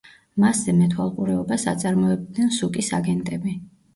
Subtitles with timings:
[0.43, 3.57] მასზე მეთვალყურეობას აწარმოებდნენ სუკის აგენტები.